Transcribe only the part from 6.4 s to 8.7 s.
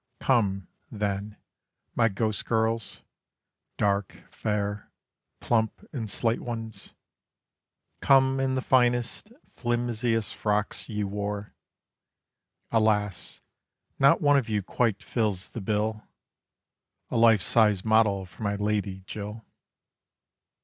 ones, Come in the